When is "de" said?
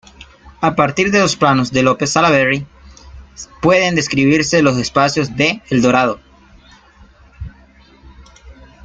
1.11-1.19, 1.71-1.83, 5.37-5.61